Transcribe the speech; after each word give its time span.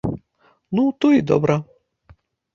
Ну, 0.75 0.85
то 0.91 1.13
і 1.19 1.21
добра. 1.33 1.61